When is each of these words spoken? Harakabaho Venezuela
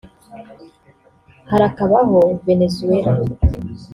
Harakabaho 1.49 2.19
Venezuela 2.45 3.11